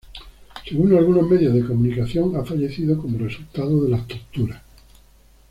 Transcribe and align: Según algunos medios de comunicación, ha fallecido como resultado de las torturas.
Según 0.67 0.97
algunos 0.97 1.29
medios 1.29 1.53
de 1.53 1.63
comunicación, 1.63 2.35
ha 2.35 2.43
fallecido 2.43 2.97
como 2.97 3.19
resultado 3.19 3.83
de 3.83 3.89
las 3.91 4.07
torturas. 4.07 4.63